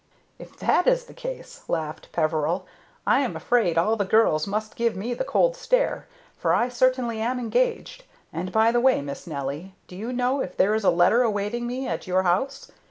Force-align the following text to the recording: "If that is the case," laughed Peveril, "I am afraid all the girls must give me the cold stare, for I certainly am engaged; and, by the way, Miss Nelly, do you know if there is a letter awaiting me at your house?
"If 0.39 0.57
that 0.57 0.87
is 0.87 1.05
the 1.05 1.13
case," 1.13 1.61
laughed 1.67 2.11
Peveril, 2.11 2.65
"I 3.05 3.19
am 3.19 3.35
afraid 3.35 3.77
all 3.77 3.95
the 3.95 4.03
girls 4.03 4.47
must 4.47 4.75
give 4.75 4.95
me 4.95 5.13
the 5.13 5.23
cold 5.23 5.55
stare, 5.55 6.07
for 6.39 6.55
I 6.55 6.69
certainly 6.69 7.19
am 7.21 7.37
engaged; 7.39 8.03
and, 8.33 8.51
by 8.51 8.71
the 8.71 8.81
way, 8.81 9.03
Miss 9.03 9.27
Nelly, 9.27 9.75
do 9.87 9.95
you 9.95 10.11
know 10.11 10.41
if 10.41 10.57
there 10.57 10.73
is 10.73 10.83
a 10.83 10.89
letter 10.89 11.21
awaiting 11.21 11.67
me 11.67 11.87
at 11.87 12.07
your 12.07 12.23
house? 12.23 12.71